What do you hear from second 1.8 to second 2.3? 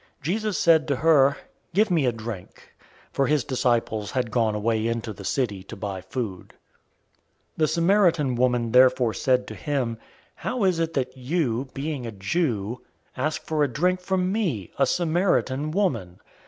me a